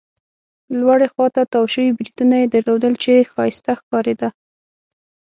[0.79, 4.29] لوړې خوا ته تاو شوي بریتونه يې درلودل، چې ښایسته ښکارېده.